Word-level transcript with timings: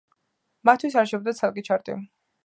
მათთვის 0.69 0.95
არსებობდა 1.01 1.33
ცალკე 1.41 1.65
ჩარტი. 1.69 1.99